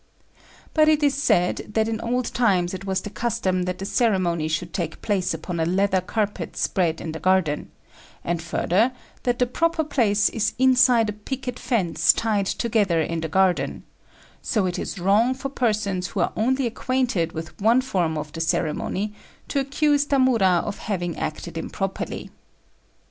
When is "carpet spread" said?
6.01-6.99